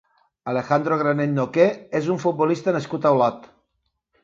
[0.53, 1.67] Alejandro Granell Noqué
[2.01, 3.49] és un futbolista nascut a Olot.